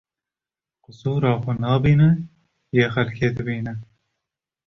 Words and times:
Qisura 0.83 1.31
xwe 1.41 1.53
nabîne 1.63 2.09
yê 2.75 2.85
xelkê 2.93 3.27
dibîne 3.37 3.73